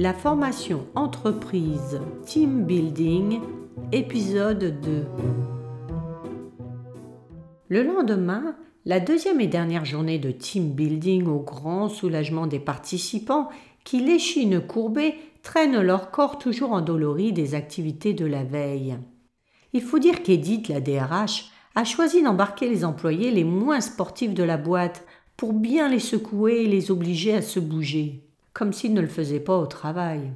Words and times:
La 0.00 0.14
formation 0.14 0.86
entreprise 0.94 2.00
Team 2.24 2.64
Building, 2.64 3.38
épisode 3.92 4.80
2. 4.80 5.04
Le 7.68 7.82
lendemain, 7.82 8.56
la 8.86 8.98
deuxième 8.98 9.42
et 9.42 9.46
dernière 9.46 9.84
journée 9.84 10.18
de 10.18 10.30
team 10.30 10.72
building 10.72 11.26
au 11.26 11.40
grand 11.40 11.90
soulagement 11.90 12.46
des 12.46 12.60
participants 12.60 13.50
qui, 13.84 14.00
l'échine 14.00 14.62
courbée, 14.66 15.16
traînent 15.42 15.82
leur 15.82 16.10
corps 16.10 16.38
toujours 16.38 16.72
endolori 16.72 17.34
des 17.34 17.54
activités 17.54 18.14
de 18.14 18.24
la 18.24 18.42
veille. 18.42 18.96
Il 19.74 19.82
faut 19.82 19.98
dire 19.98 20.22
qu'Edith, 20.22 20.68
la 20.68 20.80
DRH, 20.80 21.50
a 21.74 21.84
choisi 21.84 22.22
d'embarquer 22.22 22.70
les 22.70 22.86
employés 22.86 23.30
les 23.30 23.44
moins 23.44 23.82
sportifs 23.82 24.32
de 24.32 24.44
la 24.44 24.56
boîte 24.56 25.04
pour 25.36 25.52
bien 25.52 25.90
les 25.90 25.98
secouer 25.98 26.62
et 26.62 26.68
les 26.68 26.90
obliger 26.90 27.34
à 27.34 27.42
se 27.42 27.60
bouger, 27.60 28.29
comme 28.52 28.72
s'ils 28.72 28.94
ne 28.94 29.00
le 29.00 29.06
faisaient 29.06 29.40
pas 29.40 29.56
au 29.56 29.66
travail. 29.66 30.32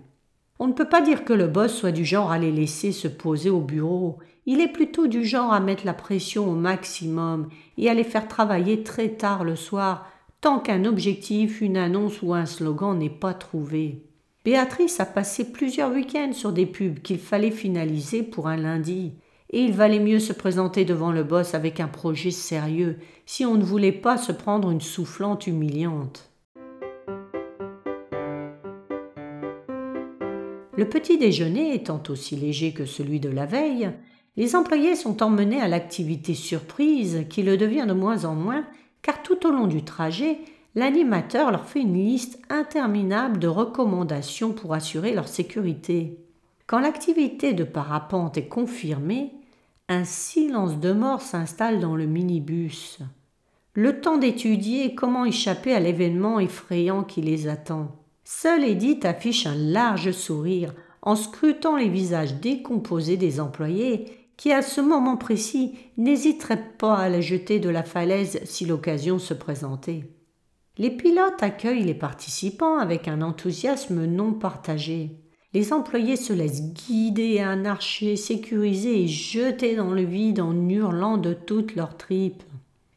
On 0.58 0.68
ne 0.68 0.72
peut 0.72 0.88
pas 0.88 1.00
dire 1.00 1.24
que 1.24 1.32
le 1.32 1.48
boss 1.48 1.74
soit 1.74 1.92
du 1.92 2.04
genre 2.04 2.30
à 2.30 2.38
les 2.38 2.52
laisser 2.52 2.92
se 2.92 3.08
poser 3.08 3.50
au 3.50 3.60
bureau, 3.60 4.18
il 4.46 4.60
est 4.60 4.68
plutôt 4.68 5.06
du 5.06 5.24
genre 5.24 5.52
à 5.52 5.60
mettre 5.60 5.86
la 5.86 5.94
pression 5.94 6.48
au 6.48 6.54
maximum 6.54 7.48
et 7.78 7.88
à 7.88 7.94
les 7.94 8.04
faire 8.04 8.28
travailler 8.28 8.82
très 8.82 9.08
tard 9.08 9.42
le 9.42 9.56
soir, 9.56 10.06
tant 10.40 10.60
qu'un 10.60 10.84
objectif, 10.84 11.60
une 11.60 11.76
annonce 11.76 12.22
ou 12.22 12.34
un 12.34 12.46
slogan 12.46 12.98
n'est 12.98 13.10
pas 13.10 13.34
trouvé. 13.34 14.02
Béatrice 14.44 15.00
a 15.00 15.06
passé 15.06 15.50
plusieurs 15.50 15.90
week-ends 15.90 16.34
sur 16.34 16.52
des 16.52 16.66
pubs 16.66 17.00
qu'il 17.00 17.18
fallait 17.18 17.50
finaliser 17.50 18.22
pour 18.22 18.48
un 18.48 18.58
lundi, 18.58 19.14
et 19.50 19.60
il 19.60 19.72
valait 19.72 20.00
mieux 20.00 20.18
se 20.18 20.34
présenter 20.34 20.84
devant 20.84 21.12
le 21.12 21.24
boss 21.24 21.54
avec 21.54 21.80
un 21.80 21.88
projet 21.88 22.30
sérieux 22.30 22.98
si 23.24 23.46
on 23.46 23.54
ne 23.54 23.64
voulait 23.64 23.92
pas 23.92 24.18
se 24.18 24.32
prendre 24.32 24.70
une 24.70 24.82
soufflante 24.82 25.46
humiliante. 25.46 26.33
Le 30.76 30.88
petit 30.88 31.18
déjeuner 31.18 31.74
étant 31.74 32.02
aussi 32.08 32.36
léger 32.36 32.72
que 32.72 32.84
celui 32.84 33.20
de 33.20 33.28
la 33.28 33.46
veille, 33.46 33.90
les 34.36 34.56
employés 34.56 34.96
sont 34.96 35.22
emmenés 35.22 35.60
à 35.60 35.68
l'activité 35.68 36.34
surprise 36.34 37.26
qui 37.30 37.42
le 37.44 37.56
devient 37.56 37.86
de 37.86 37.94
moins 37.94 38.24
en 38.24 38.34
moins 38.34 38.64
car 39.04 39.22
tout 39.22 39.46
au 39.46 39.50
long 39.50 39.66
du 39.66 39.84
trajet, 39.84 40.38
l'animateur 40.74 41.50
leur 41.50 41.66
fait 41.66 41.82
une 41.82 41.94
liste 41.94 42.40
interminable 42.48 43.38
de 43.38 43.46
recommandations 43.46 44.52
pour 44.52 44.72
assurer 44.72 45.12
leur 45.12 45.28
sécurité. 45.28 46.18
Quand 46.66 46.80
l'activité 46.80 47.52
de 47.52 47.64
parapente 47.64 48.38
est 48.38 48.48
confirmée, 48.48 49.32
un 49.88 50.04
silence 50.04 50.80
de 50.80 50.92
mort 50.92 51.20
s'installe 51.20 51.78
dans 51.78 51.94
le 51.94 52.06
minibus. 52.06 52.98
Le 53.74 54.00
temps 54.00 54.16
d'étudier 54.16 54.94
comment 54.94 55.26
échapper 55.26 55.74
à 55.74 55.80
l'événement 55.80 56.40
effrayant 56.40 57.04
qui 57.04 57.20
les 57.20 57.46
attend. 57.46 58.03
Seule 58.24 58.64
Edith 58.64 59.04
affiche 59.04 59.46
un 59.46 59.54
large 59.54 60.10
sourire 60.12 60.72
en 61.02 61.14
scrutant 61.14 61.76
les 61.76 61.90
visages 61.90 62.34
décomposés 62.40 63.18
des 63.18 63.38
employés 63.38 64.06
qui, 64.38 64.50
à 64.50 64.62
ce 64.62 64.80
moment 64.80 65.18
précis, 65.18 65.74
n'hésiteraient 65.98 66.72
pas 66.78 66.96
à 66.96 67.08
la 67.10 67.20
jeter 67.20 67.60
de 67.60 67.68
la 67.68 67.82
falaise 67.82 68.40
si 68.44 68.64
l'occasion 68.64 69.18
se 69.18 69.34
présentait. 69.34 70.04
Les 70.78 70.90
pilotes 70.90 71.42
accueillent 71.42 71.84
les 71.84 71.94
participants 71.94 72.78
avec 72.78 73.06
un 73.06 73.20
enthousiasme 73.20 74.06
non 74.06 74.32
partagé. 74.32 75.20
Les 75.52 75.72
employés 75.72 76.16
se 76.16 76.32
laissent 76.32 76.72
guider 76.72 77.38
à 77.38 77.50
un 77.50 77.64
archer 77.64 78.16
sécurisé 78.16 79.02
et 79.02 79.06
jeter 79.06 79.76
dans 79.76 79.92
le 79.92 80.02
vide 80.02 80.40
en 80.40 80.68
hurlant 80.68 81.16
de 81.16 81.32
toutes 81.32 81.76
leurs 81.76 81.96
tripes. 81.96 82.42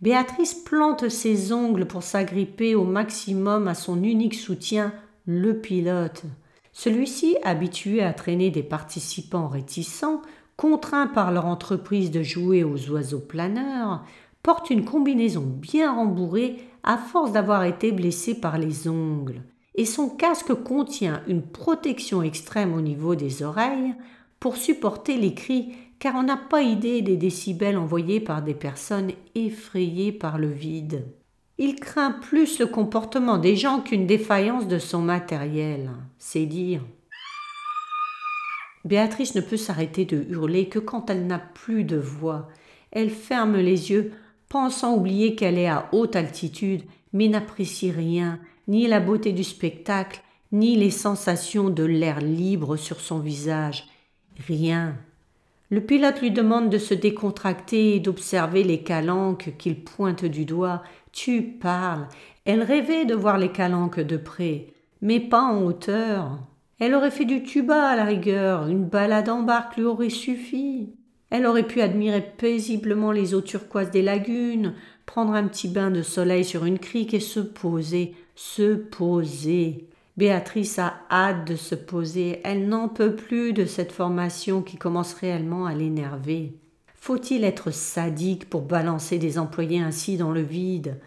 Béatrice 0.01 0.55
plante 0.55 1.09
ses 1.09 1.51
ongles 1.51 1.85
pour 1.85 2.01
s'agripper 2.01 2.73
au 2.73 2.83
maximum 2.83 3.67
à 3.67 3.75
son 3.75 4.01
unique 4.03 4.35
soutien, 4.35 4.91
le 5.27 5.59
pilote. 5.59 6.23
Celui-ci, 6.71 7.37
habitué 7.43 8.01
à 8.01 8.13
traîner 8.13 8.49
des 8.49 8.63
participants 8.63 9.47
réticents, 9.47 10.21
contraints 10.55 11.07
par 11.07 11.31
leur 11.31 11.45
entreprise 11.45 12.09
de 12.09 12.23
jouer 12.23 12.63
aux 12.63 12.89
oiseaux 12.89 13.19
planeurs, 13.19 14.03
porte 14.41 14.69
une 14.69 14.85
combinaison 14.85 15.43
bien 15.43 15.93
rembourrée 15.93 16.57
à 16.83 16.97
force 16.97 17.31
d'avoir 17.31 17.65
été 17.65 17.91
blessé 17.91 18.39
par 18.39 18.57
les 18.57 18.87
ongles 18.87 19.43
et 19.77 19.85
son 19.85 20.09
casque 20.09 20.53
contient 20.53 21.21
une 21.27 21.43
protection 21.43 22.23
extrême 22.23 22.73
au 22.73 22.81
niveau 22.81 23.15
des 23.15 23.43
oreilles 23.43 23.93
pour 24.39 24.57
supporter 24.57 25.17
les 25.17 25.33
cris 25.33 25.73
car 25.99 26.15
on 26.15 26.23
n'a 26.23 26.37
pas 26.37 26.61
idée 26.61 27.01
des 27.01 27.17
décibels 27.17 27.77
envoyés 27.77 28.19
par 28.19 28.41
des 28.41 28.53
personnes 28.53 29.11
effrayées 29.35 30.11
par 30.11 30.37
le 30.37 30.49
vide. 30.49 31.05
Il 31.59 31.75
craint 31.75 32.11
plus 32.11 32.59
le 32.59 32.67
comportement 32.67 33.37
des 33.37 33.55
gens 33.55 33.81
qu'une 33.81 34.05
défaillance 34.05 34.67
de 34.67 34.77
son 34.77 35.01
matériel, 35.01 35.89
c'est 36.19 36.45
dire. 36.45 36.81
Béatrice 38.85 39.35
ne 39.35 39.41
peut 39.41 39.57
s'arrêter 39.57 40.05
de 40.05 40.23
hurler 40.29 40.69
que 40.69 40.79
quand 40.79 41.09
elle 41.09 41.25
n'a 41.25 41.39
plus 41.39 41.83
de 41.83 41.97
voix. 41.97 42.47
Elle 42.91 43.09
ferme 43.09 43.57
les 43.57 43.91
yeux, 43.91 44.11
pensant 44.49 44.95
oublier 44.95 45.35
qu'elle 45.35 45.57
est 45.57 45.67
à 45.67 45.89
haute 45.91 46.15
altitude, 46.15 46.83
mais 47.11 47.27
n'apprécie 47.27 47.91
rien, 47.91 48.39
ni 48.67 48.87
la 48.87 48.99
beauté 48.99 49.33
du 49.33 49.43
spectacle, 49.43 50.21
ni 50.51 50.75
les 50.75 50.91
sensations 50.91 51.69
de 51.69 51.83
l'air 51.83 52.21
libre 52.21 52.77
sur 52.77 53.01
son 53.01 53.19
visage. 53.19 53.87
Rien. 54.47 54.95
Le 55.69 55.81
pilote 55.81 56.21
lui 56.21 56.31
demande 56.31 56.69
de 56.69 56.77
se 56.77 56.93
décontracter 56.93 57.95
et 57.95 57.99
d'observer 57.99 58.63
les 58.63 58.83
calanques 58.83 59.53
qu'il 59.57 59.83
pointe 59.83 60.23
du 60.23 60.45
doigt. 60.45 60.81
Tu 61.19 61.41
parles. 61.41 62.07
Elle 62.45 62.61
rêvait 62.61 63.05
de 63.05 63.15
voir 63.15 63.39
les 63.39 63.51
calanques 63.51 63.99
de 63.99 64.17
près, 64.17 64.67
mais 65.01 65.19
pas 65.19 65.41
en 65.41 65.63
hauteur. 65.63 66.37
Elle 66.79 66.93
aurait 66.93 67.09
fait 67.09 67.25
du 67.25 67.41
tuba 67.41 67.89
à 67.89 67.95
la 67.95 68.05
rigueur, 68.05 68.67
une 68.67 68.85
balade 68.85 69.27
en 69.27 69.41
barque 69.41 69.77
lui 69.77 69.83
aurait 69.83 70.11
suffi. 70.11 70.93
Elle 71.31 71.47
aurait 71.47 71.65
pu 71.65 71.81
admirer 71.81 72.21
paisiblement 72.21 73.11
les 73.11 73.33
eaux 73.33 73.41
turquoises 73.41 73.89
des 73.89 74.03
lagunes, 74.03 74.75
prendre 75.07 75.33
un 75.33 75.47
petit 75.47 75.67
bain 75.67 75.89
de 75.89 76.03
soleil 76.03 76.45
sur 76.45 76.65
une 76.65 76.77
crique 76.77 77.15
et 77.15 77.19
se 77.19 77.39
poser, 77.39 78.13
se 78.35 78.75
poser. 78.75 79.89
Béatrice 80.17 80.77
a 80.77 81.01
hâte 81.09 81.47
de 81.47 81.55
se 81.55 81.73
poser, 81.73 82.41
elle 82.43 82.69
n'en 82.69 82.89
peut 82.89 83.15
plus 83.15 83.53
de 83.53 83.65
cette 83.65 83.91
formation 83.91 84.61
qui 84.61 84.77
commence 84.77 85.15
réellement 85.15 85.65
à 85.65 85.73
l'énerver. 85.73 86.53
Faut-il 86.93 87.43
être 87.43 87.71
sadique 87.71 88.49
pour 88.49 88.61
balancer 88.61 89.17
des 89.17 89.39
employés 89.39 89.79
ainsi 89.79 90.17
dans 90.17 90.31
le 90.31 90.41
vide? 90.41 90.99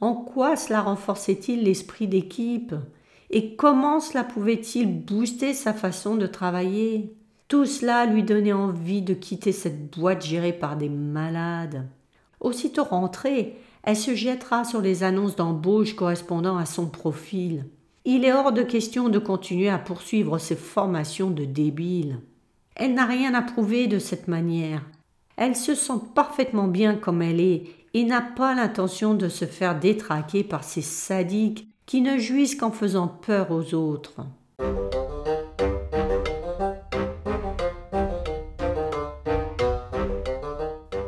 En 0.00 0.14
quoi 0.14 0.56
cela 0.56 0.82
renforçait-il 0.82 1.62
l'esprit 1.62 2.06
d'équipe? 2.06 2.74
Et 3.30 3.56
comment 3.56 4.00
cela 4.00 4.24
pouvait-il 4.24 5.04
booster 5.04 5.54
sa 5.54 5.72
façon 5.72 6.16
de 6.16 6.26
travailler? 6.26 7.14
Tout 7.48 7.64
cela 7.64 8.06
lui 8.06 8.22
donnait 8.22 8.52
envie 8.52 9.02
de 9.02 9.14
quitter 9.14 9.52
cette 9.52 9.90
boîte 9.96 10.24
gérée 10.24 10.52
par 10.52 10.76
des 10.76 10.88
malades. 10.88 11.88
Aussitôt 12.40 12.84
rentrée, 12.84 13.56
elle 13.82 13.96
se 13.96 14.14
jettera 14.14 14.64
sur 14.64 14.80
les 14.80 15.02
annonces 15.02 15.36
d'embauche 15.36 15.94
correspondant 15.94 16.56
à 16.56 16.66
son 16.66 16.88
profil. 16.88 17.66
Il 18.04 18.24
est 18.24 18.32
hors 18.32 18.52
de 18.52 18.62
question 18.62 19.08
de 19.08 19.18
continuer 19.18 19.68
à 19.68 19.78
poursuivre 19.78 20.38
ces 20.38 20.56
formations 20.56 21.30
de 21.30 21.44
débiles. 21.44 22.20
Elle 22.74 22.94
n'a 22.94 23.06
rien 23.06 23.32
à 23.34 23.42
prouver 23.42 23.86
de 23.86 23.98
cette 23.98 24.28
manière. 24.28 24.82
Elle 25.36 25.56
se 25.56 25.74
sent 25.74 26.00
parfaitement 26.14 26.68
bien 26.68 26.94
comme 26.94 27.22
elle 27.22 27.40
est 27.40 27.64
et 27.96 28.04
n'a 28.04 28.20
pas 28.20 28.54
l'intention 28.54 29.14
de 29.14 29.30
se 29.30 29.46
faire 29.46 29.80
détraquer 29.80 30.44
par 30.44 30.64
ces 30.64 30.82
sadiques 30.82 31.66
qui 31.86 32.02
ne 32.02 32.18
jouissent 32.18 32.54
qu'en 32.54 32.70
faisant 32.70 33.08
peur 33.08 33.50
aux 33.50 33.72
autres. 33.72 34.20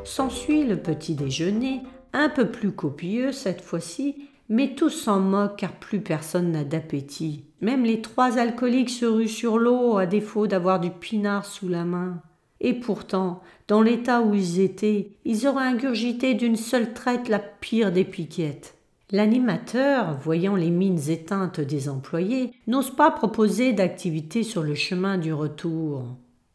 S'ensuit 0.03 0.65
le 0.65 0.79
petit 0.79 1.15
déjeuner 1.15 1.83
un 2.15 2.31
peu 2.31 2.51
plus 2.51 2.73
copieux 2.73 3.33
cette 3.33 3.61
fois-ci, 3.61 4.31
mais 4.49 4.75
tous 4.75 4.89
s'en 4.89 5.21
moquent 5.21 5.57
car 5.59 5.73
plus 5.73 6.01
personne 6.01 6.53
n'a 6.53 6.65
d'appétit. 6.65 7.45
Même 7.61 7.85
les 7.85 8.01
trois 8.01 8.39
alcooliques 8.39 8.89
se 8.89 9.05
ruent 9.05 9.29
sur 9.29 9.59
l'eau 9.59 9.99
à 9.99 10.07
défaut 10.07 10.47
d'avoir 10.47 10.81
du 10.81 10.89
pinard 10.89 11.45
sous 11.45 11.69
la 11.69 11.85
main. 11.85 12.23
Et 12.61 12.75
pourtant, 12.75 13.43
dans 13.69 13.83
l'état 13.83 14.23
où 14.23 14.35
ils 14.35 14.61
étaient, 14.61 15.11
ils 15.25 15.47
auraient 15.47 15.65
ingurgité 15.65 16.35
d'une 16.35 16.57
seule 16.57 16.93
traite 16.93 17.29
la 17.29 17.39
pire 17.39 17.93
des 17.93 18.05
piquettes. 18.05 18.75
L'animateur, 19.11 20.19
voyant 20.19 20.55
les 20.55 20.71
mines 20.71 21.09
éteintes 21.09 21.61
des 21.61 21.89
employés, 21.89 22.53
n'ose 22.67 22.91
pas 22.91 23.11
proposer 23.11 23.73
d'activité 23.73 24.43
sur 24.43 24.63
le 24.63 24.75
chemin 24.75 25.17
du 25.17 25.33
retour. 25.33 26.05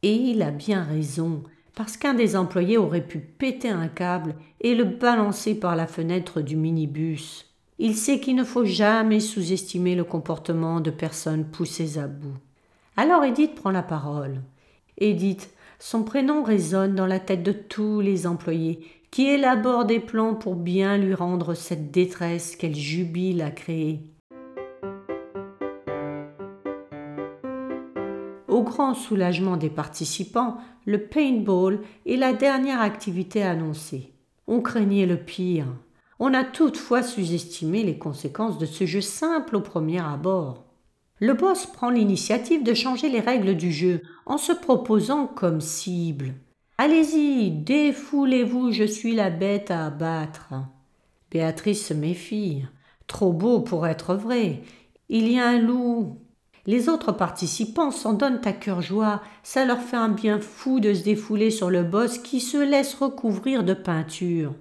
Et 0.03 0.13
il 0.13 0.41
a 0.43 0.51
bien 0.51 0.83
raison 0.83 1.43
parce 1.75 1.97
qu'un 1.97 2.13
des 2.13 2.35
employés 2.35 2.77
aurait 2.77 3.05
pu 3.05 3.19
péter 3.19 3.69
un 3.69 3.87
câble 3.87 4.35
et 4.61 4.75
le 4.75 4.83
balancer 4.83 5.55
par 5.55 5.75
la 5.75 5.87
fenêtre 5.87 6.41
du 6.41 6.55
minibus. 6.55 7.47
Il 7.79 7.95
sait 7.95 8.19
qu'il 8.19 8.35
ne 8.35 8.43
faut 8.43 8.65
jamais 8.65 9.19
sous-estimer 9.19 9.95
le 9.95 10.03
comportement 10.03 10.79
de 10.79 10.91
personnes 10.91 11.45
poussées 11.45 11.97
à 11.97 12.07
bout. 12.07 12.37
Alors 12.95 13.23
Edith 13.23 13.55
prend 13.55 13.71
la 13.71 13.81
parole. 13.81 14.41
Edith, 14.99 15.49
son 15.85 16.03
prénom 16.03 16.43
résonne 16.43 16.95
dans 16.95 17.05
la 17.05 17.19
tête 17.19 17.43
de 17.43 17.51
tous 17.51 17.99
les 17.99 18.25
employés 18.25 18.87
qui 19.11 19.27
élaborent 19.27 19.83
des 19.83 19.99
plans 19.99 20.33
pour 20.33 20.55
bien 20.55 20.97
lui 20.97 21.13
rendre 21.13 21.55
cette 21.55 21.91
détresse 21.91 22.55
qu'elle 22.55 22.73
jubile 22.73 23.41
à 23.41 23.51
créer. 23.51 23.99
au 28.47 28.61
grand 28.61 28.93
soulagement 28.93 29.57
des 29.57 29.71
participants, 29.71 30.57
le 30.85 31.07
paintball 31.07 31.81
est 32.05 32.17
la 32.17 32.31
dernière 32.31 32.81
activité 32.81 33.41
annoncée. 33.41 34.13
On 34.47 34.61
craignait 34.61 35.07
le 35.07 35.17
pire. 35.17 35.65
On 36.19 36.35
a 36.35 36.43
toutefois 36.43 37.01
sous-estimé 37.01 37.83
les 37.83 37.97
conséquences 37.97 38.59
de 38.59 38.67
ce 38.67 38.85
jeu 38.85 39.01
simple 39.01 39.55
au 39.55 39.61
premier 39.61 39.99
abord. 39.99 40.63
Le 41.25 41.35
boss 41.35 41.67
prend 41.67 41.89
l'initiative 41.89 42.63
de 42.63 42.73
changer 42.73 43.07
les 43.07 43.21
règles 43.21 43.55
du 43.55 43.71
jeu 43.71 44.01
en 44.25 44.37
se 44.37 44.51
proposant 44.51 45.25
comme 45.25 45.61
cible. 45.61 46.33
Allez-y, 46.77 47.49
défoulez-vous, 47.49 48.73
je 48.73 48.83
suis 48.83 49.15
la 49.15 49.29
bête 49.29 49.71
à 49.71 49.85
abattre. 49.85 50.53
Béatrice 51.31 51.87
se 51.87 51.93
méfie. 51.93 52.63
Trop 53.07 53.31
beau 53.31 53.61
pour 53.61 53.87
être 53.87 54.15
vrai. 54.15 54.63
Il 55.07 55.31
y 55.31 55.39
a 55.39 55.47
un 55.47 55.59
loup. 55.59 56.17
Les 56.65 56.89
autres 56.89 57.13
participants 57.13 57.91
s'en 57.91 58.11
donnent 58.11 58.41
à 58.43 58.51
cœur 58.51 58.81
joie. 58.81 59.21
Ça 59.43 59.63
leur 59.63 59.79
fait 59.79 59.95
un 59.95 60.09
bien 60.09 60.41
fou 60.41 60.81
de 60.81 60.93
se 60.93 61.05
défouler 61.05 61.51
sur 61.51 61.69
le 61.69 61.83
boss 61.83 62.17
qui 62.17 62.41
se 62.41 62.57
laisse 62.57 62.95
recouvrir 62.95 63.63
de 63.63 63.73
peinture. 63.73 64.55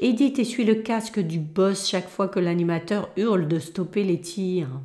Edith 0.00 0.40
essuie 0.40 0.64
le 0.64 0.74
casque 0.74 1.20
du 1.20 1.38
boss 1.38 1.88
chaque 1.88 2.08
fois 2.08 2.26
que 2.26 2.40
l'animateur 2.40 3.10
hurle 3.16 3.46
de 3.46 3.60
stopper 3.60 4.02
les 4.02 4.20
tirs. 4.20 4.80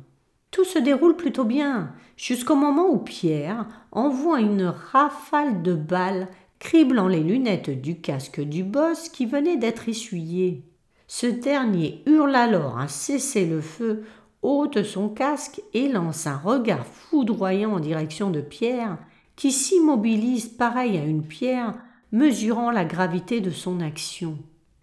Tout 0.52 0.64
se 0.64 0.78
déroule 0.78 1.16
plutôt 1.16 1.44
bien, 1.44 1.92
jusqu'au 2.16 2.54
moment 2.54 2.88
où 2.88 2.98
Pierre 2.98 3.66
envoie 3.90 4.40
une 4.40 4.72
rafale 4.92 5.62
de 5.62 5.74
balles 5.74 6.28
criblant 6.60 7.08
les 7.08 7.24
lunettes 7.24 7.70
du 7.70 8.00
casque 8.00 8.40
du 8.40 8.62
boss 8.62 9.08
qui 9.08 9.26
venait 9.26 9.56
d'être 9.56 9.88
essuyé. 9.88 10.62
Ce 11.08 11.26
dernier 11.26 12.02
hurle 12.06 12.36
alors 12.36 12.78
un 12.78 12.86
cessez-le-feu, 12.86 14.04
ôte 14.42 14.84
son 14.84 15.08
casque 15.08 15.60
et 15.74 15.88
lance 15.88 16.28
un 16.28 16.36
regard 16.36 16.86
foudroyant 16.86 17.72
en 17.72 17.80
direction 17.80 18.30
de 18.30 18.40
Pierre, 18.40 18.96
qui 19.34 19.50
s'immobilise 19.50 20.46
pareil 20.46 20.98
à 20.98 21.04
une 21.04 21.24
pierre, 21.24 21.74
mesurant 22.12 22.70
la 22.70 22.84
gravité 22.84 23.40
de 23.40 23.50
son 23.50 23.80
action. 23.80 24.38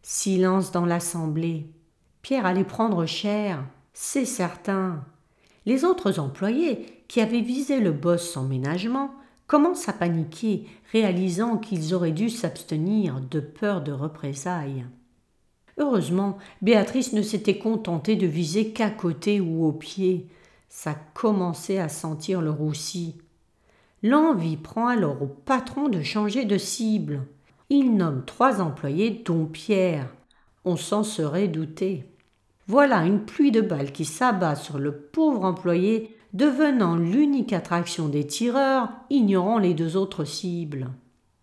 Silence 0.10 0.72
dans 0.72 0.86
l'assemblée. 0.86 1.66
Pierre 2.22 2.46
allait 2.46 2.64
prendre 2.64 3.06
cher, 3.06 3.66
c'est 3.92 4.24
certain. 4.24 5.04
Les 5.66 5.84
autres 5.84 6.18
employés, 6.18 7.04
qui 7.10 7.20
avaient 7.20 7.42
visé 7.42 7.82
le 7.82 7.92
boss 7.92 8.32
sans 8.32 8.46
ménagement, 8.46 9.12
commencent 9.48 9.90
à 9.90 9.94
paniquer, 9.94 10.66
réalisant 10.94 11.58
qu'ils 11.58 11.94
auraient 11.94 12.14
dû 12.14 12.30
s'abstenir 12.30 13.20
de 13.20 13.42
peur 13.42 13.82
de 13.82 13.92
représailles. 13.92 14.86
Heureusement, 15.78 16.38
Béatrice 16.62 17.12
ne 17.12 17.22
s'était 17.22 17.58
contentée 17.58 18.16
de 18.16 18.28
viser 18.28 18.72
qu'à 18.72 18.90
côté 18.90 19.42
ou 19.42 19.66
au 19.66 19.74
pied. 19.74 20.30
Ça 20.70 20.96
commençait 21.16 21.80
à 21.80 21.90
sentir 21.90 22.40
le 22.40 22.52
roussi. 22.52 23.18
L'envie 24.04 24.56
prend 24.56 24.88
alors 24.88 25.22
au 25.22 25.28
patron 25.28 25.90
de 25.90 26.02
changer 26.02 26.46
de 26.46 26.58
cible. 26.58 27.24
Il 27.70 27.96
nomme 27.96 28.24
trois 28.26 28.62
employés, 28.62 29.24
dont 29.26 29.46
Pierre. 29.46 30.08
On 30.64 30.78
s'en 30.78 31.04
serait 31.04 31.50
douté. 31.50 32.06
Voilà 32.68 33.06
une 33.06 33.26
pluie 33.26 33.52
de 33.52 33.62
balles 33.62 33.92
qui 33.92 34.06
s'abat 34.06 34.56
sur 34.56 34.80
le 34.80 34.94
pauvre 34.94 35.44
employé 35.44 36.16
devenant 36.34 36.96
l'unique 36.96 37.54
attraction 37.54 38.08
des 38.08 38.26
tireurs, 38.26 38.90
ignorant 39.10 39.58
les 39.58 39.74
deux 39.74 39.98
autres 39.98 40.24
cibles. 40.24 40.90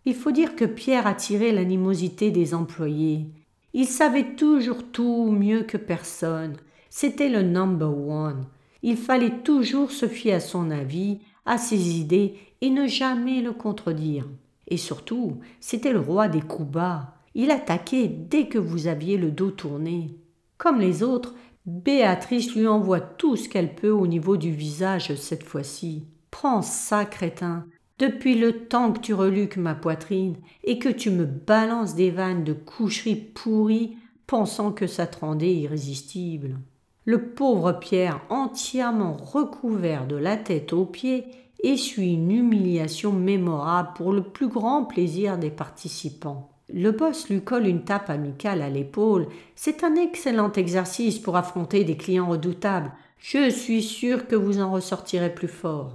Il 0.07 0.15
faut 0.15 0.31
dire 0.31 0.57
que 0.57 0.65
Pierre 0.65 1.07
attirait 1.07 1.53
l'animosité 1.53 2.31
des 2.31 2.55
employés. 2.55 3.27
Il 3.73 3.87
savait 3.87 4.35
toujours 4.35 4.83
tout 4.93 5.31
mieux 5.31 5.63
que 5.63 5.77
personne. 5.77 6.57
C'était 6.91 7.29
le 7.31 7.43
number 7.43 7.97
one. 7.97 8.45
Il 8.83 8.97
fallait 8.97 9.43
toujours 9.43 9.91
se 9.91 10.07
fier 10.07 10.35
à 10.35 10.41
son 10.41 10.71
avis, 10.71 11.19
à 11.47 11.59
ses 11.59 11.99
idées 11.99 12.35
et 12.61 12.71
ne 12.71 12.87
jamais 12.87 13.41
le 13.41 13.53
contredire. 13.53 14.27
Et 14.69 14.77
surtout, 14.77 15.41
c'était 15.61 15.93
le 15.93 16.01
roi 16.01 16.29
des 16.29 16.41
coups 16.41 16.71
bas. 16.71 17.15
Il 17.35 17.51
attaquait 17.51 18.09
dès 18.09 18.49
que 18.49 18.59
vous 18.59 18.87
aviez 18.87 19.17
le 19.17 19.31
dos 19.31 19.51
tourné. 19.51 20.17
Comme 20.57 20.81
les 20.81 21.03
autres, 21.03 21.35
Béatrice 21.67 22.55
lui 22.55 22.67
envoie 22.67 23.01
tout 23.01 23.37
ce 23.37 23.49
qu'elle 23.49 23.75
peut 23.75 23.91
au 23.91 24.07
niveau 24.07 24.37
du 24.37 24.51
visage 24.51 25.15
cette 25.15 25.45
fois-ci. 25.45 26.07
Prends 26.31 26.63
ça, 26.63 27.05
crétin. 27.05 27.67
Depuis 27.99 28.35
le 28.35 28.67
temps 28.67 28.93
que 28.93 29.01
tu 29.01 29.15
reluques 29.15 29.57
ma 29.57 29.75
poitrine 29.75 30.37
et 30.65 30.79
que 30.79 30.89
tu 30.89 31.11
me 31.11 31.25
balances 31.25 31.95
des 31.95 32.11
vannes 32.11 32.45
de 32.45 32.53
coucherie 32.53 33.15
pourrie, 33.15 33.97
pensant 34.27 34.73
que 34.73 34.87
ça 34.87 35.07
te 35.07 35.21
rendait 35.21 35.55
irrésistible. 35.55 36.59
Le 37.05 37.31
pauvre 37.31 37.73
Pierre, 37.73 38.21
entièrement 38.31 39.15
recouvert 39.15 40.07
de 40.07 40.17
la 40.17 40.37
tête 40.37 40.73
aux 40.73 40.87
pieds, 40.87 41.27
essuie 41.65 42.15
une 42.15 42.31
humiliation 42.31 43.13
mémorable 43.13 43.91
pour 43.97 44.13
le 44.13 44.23
plus 44.23 44.49
grand 44.49 44.85
plaisir 44.85 45.39
des 45.39 45.51
participants. 45.51 46.51
Le 46.73 46.93
boss 46.93 47.29
lui 47.29 47.43
colle 47.43 47.67
une 47.67 47.85
tape 47.85 48.11
amicale 48.11 48.63
à 48.63 48.71
l'épaule. 48.71 49.27
C'est 49.55 49.85
un 49.85 49.95
excellent 49.97 50.53
exercice 50.53 51.19
pour 51.19 51.37
affronter 51.37 51.85
des 51.85 51.97
clients 51.97 52.29
redoutables. 52.29 52.93
Je 53.19 53.51
suis 53.51 53.83
sûr 53.83 54.27
que 54.27 54.37
vous 54.37 54.61
en 54.61 54.73
ressortirez 54.73 55.35
plus 55.35 55.49
fort. 55.49 55.93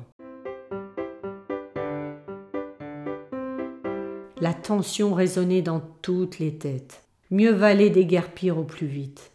La 4.42 4.54
tension 4.54 5.14
résonnait 5.14 5.62
dans 5.62 5.82
toutes 6.02 6.40
les 6.40 6.56
têtes. 6.56 7.04
Mieux 7.30 7.52
valait 7.52 7.90
déguerpir 7.90 8.58
au 8.58 8.64
plus 8.64 8.88
vite. 8.88 9.32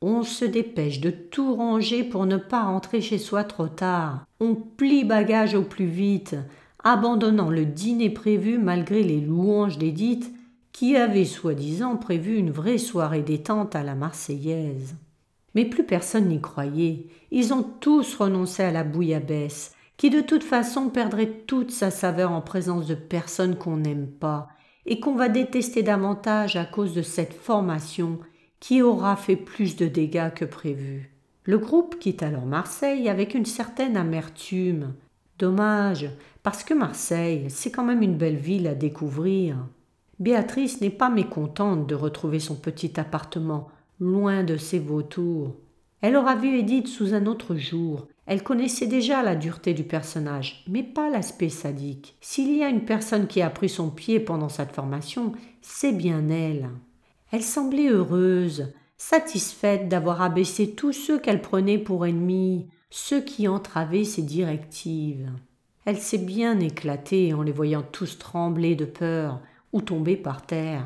On 0.00 0.22
se 0.22 0.44
dépêche 0.44 1.00
de 1.00 1.10
tout 1.10 1.56
ranger 1.56 2.04
pour 2.04 2.24
ne 2.24 2.36
pas 2.36 2.62
rentrer 2.62 3.00
chez 3.00 3.18
soi 3.18 3.42
trop 3.42 3.66
tard. 3.66 4.24
On 4.38 4.54
plie 4.54 5.04
bagage 5.04 5.54
au 5.54 5.62
plus 5.62 5.86
vite, 5.86 6.36
abandonnant 6.84 7.50
le 7.50 7.64
dîner 7.64 8.08
prévu 8.08 8.58
malgré 8.58 9.02
les 9.02 9.20
louanges 9.20 9.76
d'Édith 9.76 10.32
qui 10.70 10.94
avait 10.94 11.24
soi-disant 11.24 11.96
prévu 11.96 12.36
une 12.36 12.52
vraie 12.52 12.78
soirée 12.78 13.22
détente 13.22 13.74
à 13.74 13.82
la 13.82 13.96
Marseillaise. 13.96 14.94
Mais 15.56 15.64
plus 15.64 15.84
personne 15.84 16.28
n'y 16.28 16.40
croyait. 16.40 17.06
Ils 17.32 17.52
ont 17.52 17.64
tous 17.64 18.14
renoncé 18.14 18.62
à 18.62 18.70
la 18.70 18.84
bouillabaisse, 18.84 19.72
qui 19.96 20.10
de 20.10 20.20
toute 20.20 20.44
façon 20.44 20.90
perdrait 20.90 21.42
toute 21.48 21.72
sa 21.72 21.90
saveur 21.90 22.30
en 22.30 22.40
présence 22.40 22.86
de 22.86 22.94
personnes 22.94 23.56
qu'on 23.56 23.78
n'aime 23.78 24.06
pas, 24.06 24.46
et 24.86 25.00
qu'on 25.00 25.16
va 25.16 25.28
détester 25.28 25.82
davantage 25.82 26.54
à 26.54 26.64
cause 26.64 26.94
de 26.94 27.02
cette 27.02 27.34
formation 27.34 28.20
qui 28.60 28.82
aura 28.82 29.16
fait 29.16 29.36
plus 29.36 29.76
de 29.76 29.86
dégâts 29.86 30.32
que 30.34 30.44
prévu. 30.44 31.10
Le 31.44 31.58
groupe 31.58 31.98
quitte 31.98 32.22
alors 32.22 32.46
Marseille 32.46 33.08
avec 33.08 33.34
une 33.34 33.46
certaine 33.46 33.96
amertume. 33.96 34.94
Dommage, 35.38 36.10
parce 36.42 36.64
que 36.64 36.74
Marseille, 36.74 37.46
c'est 37.48 37.70
quand 37.70 37.84
même 37.84 38.02
une 38.02 38.16
belle 38.16 38.36
ville 38.36 38.66
à 38.66 38.74
découvrir. 38.74 39.56
Béatrice 40.18 40.80
n'est 40.80 40.90
pas 40.90 41.10
mécontente 41.10 41.86
de 41.86 41.94
retrouver 41.94 42.40
son 42.40 42.56
petit 42.56 42.98
appartement, 42.98 43.68
loin 44.00 44.42
de 44.42 44.56
ses 44.56 44.78
vautours. 44.80 45.54
Elle 46.00 46.16
aura 46.16 46.36
vu 46.36 46.58
Edith 46.58 46.88
sous 46.88 47.14
un 47.14 47.26
autre 47.26 47.56
jour. 47.56 48.06
Elle 48.26 48.42
connaissait 48.42 48.86
déjà 48.86 49.22
la 49.22 49.36
dureté 49.36 49.74
du 49.74 49.84
personnage, 49.84 50.64
mais 50.68 50.82
pas 50.82 51.08
l'aspect 51.08 51.48
sadique. 51.48 52.16
S'il 52.20 52.54
y 52.56 52.62
a 52.62 52.68
une 52.68 52.84
personne 52.84 53.26
qui 53.26 53.42
a 53.42 53.50
pris 53.50 53.68
son 53.68 53.90
pied 53.90 54.20
pendant 54.20 54.48
cette 54.48 54.72
formation, 54.72 55.32
c'est 55.62 55.92
bien 55.92 56.28
elle. 56.28 56.68
Elle 57.30 57.42
semblait 57.42 57.88
heureuse, 57.88 58.72
satisfaite 58.96 59.88
d'avoir 59.88 60.22
abaissé 60.22 60.74
tous 60.74 60.92
ceux 60.92 61.18
qu'elle 61.18 61.42
prenait 61.42 61.78
pour 61.78 62.06
ennemis, 62.06 62.66
ceux 62.90 63.20
qui 63.20 63.48
entravaient 63.48 64.04
ses 64.04 64.22
directives. 64.22 65.30
Elle 65.84 65.98
s'est 65.98 66.18
bien 66.18 66.58
éclatée 66.60 67.34
en 67.34 67.42
les 67.42 67.52
voyant 67.52 67.82
tous 67.82 68.18
trembler 68.18 68.76
de 68.76 68.84
peur, 68.84 69.40
ou 69.72 69.80
tomber 69.80 70.16
par 70.16 70.46
terre. 70.46 70.84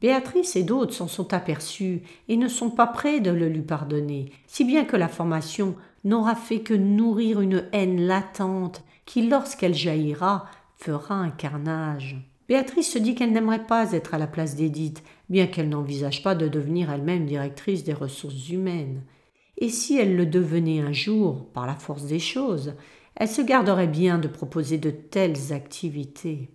Béatrice 0.00 0.56
et 0.56 0.62
d'autres 0.62 0.92
s'en 0.92 1.08
sont 1.08 1.32
aperçus 1.32 2.02
et 2.28 2.36
ne 2.36 2.48
sont 2.48 2.70
pas 2.70 2.86
prêts 2.86 3.20
de 3.20 3.30
le 3.30 3.48
lui 3.48 3.62
pardonner, 3.62 4.32
si 4.46 4.64
bien 4.64 4.84
que 4.84 4.96
la 4.96 5.08
formation 5.08 5.76
n'aura 6.04 6.34
fait 6.34 6.60
que 6.60 6.74
nourrir 6.74 7.40
une 7.40 7.64
haine 7.72 8.06
latente 8.06 8.82
qui, 9.06 9.28
lorsqu'elle 9.28 9.74
jaillira, 9.74 10.46
fera 10.76 11.14
un 11.14 11.30
carnage. 11.30 12.16
Béatrice 12.48 12.92
se 12.92 12.98
dit 12.98 13.14
qu'elle 13.14 13.32
n'aimerait 13.32 13.66
pas 13.66 13.92
être 13.92 14.14
à 14.14 14.18
la 14.18 14.26
place 14.26 14.54
d'Édith, 14.54 15.02
bien 15.30 15.46
qu'elle 15.46 15.68
n'envisage 15.68 16.22
pas 16.22 16.34
de 16.34 16.48
devenir 16.48 16.90
elle-même 16.90 17.24
directrice 17.26 17.84
des 17.84 17.94
ressources 17.94 18.50
humaines. 18.50 19.02
Et 19.56 19.68
si 19.68 19.98
elle 19.98 20.16
le 20.16 20.26
devenait 20.26 20.80
un 20.80 20.92
jour, 20.92 21.46
par 21.52 21.66
la 21.66 21.74
force 21.74 22.04
des 22.04 22.18
choses, 22.18 22.74
elle 23.16 23.28
se 23.28 23.42
garderait 23.42 23.86
bien 23.86 24.18
de 24.18 24.28
proposer 24.28 24.78
de 24.78 24.90
telles 24.90 25.52
activités. 25.52 26.53